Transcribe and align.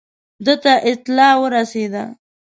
ده 0.45 0.53
ته 0.63 0.73
اطلاع 0.91 1.33
ورسېده. 1.41 2.03